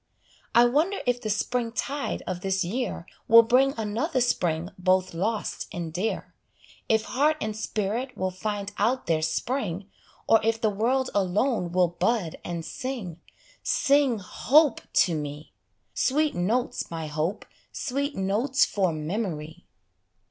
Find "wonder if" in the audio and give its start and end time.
0.65-1.21